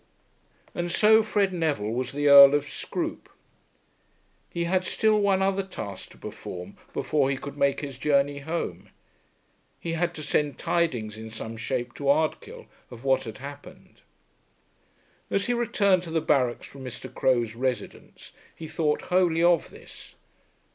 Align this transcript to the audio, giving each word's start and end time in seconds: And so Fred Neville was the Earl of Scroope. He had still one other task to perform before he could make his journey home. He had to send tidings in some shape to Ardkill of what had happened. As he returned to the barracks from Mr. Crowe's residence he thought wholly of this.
And 0.73 0.91
so 0.91 1.21
Fred 1.21 1.53
Neville 1.53 1.91
was 1.91 2.11
the 2.11 2.27
Earl 2.27 2.55
of 2.55 2.67
Scroope. 2.67 3.29
He 4.49 4.63
had 4.63 4.83
still 4.83 5.21
one 5.21 5.43
other 5.43 5.61
task 5.61 6.09
to 6.09 6.17
perform 6.17 6.75
before 6.91 7.29
he 7.29 7.37
could 7.37 7.55
make 7.55 7.81
his 7.81 7.99
journey 7.99 8.39
home. 8.39 8.89
He 9.79 9.93
had 9.93 10.15
to 10.15 10.23
send 10.23 10.57
tidings 10.57 11.19
in 11.19 11.29
some 11.29 11.55
shape 11.55 11.93
to 11.97 12.09
Ardkill 12.09 12.65
of 12.89 13.03
what 13.03 13.25
had 13.25 13.37
happened. 13.37 14.01
As 15.29 15.45
he 15.45 15.53
returned 15.53 16.01
to 16.01 16.09
the 16.09 16.19
barracks 16.19 16.65
from 16.65 16.83
Mr. 16.83 17.13
Crowe's 17.13 17.53
residence 17.53 18.31
he 18.55 18.67
thought 18.67 19.03
wholly 19.13 19.43
of 19.43 19.69
this. 19.69 20.15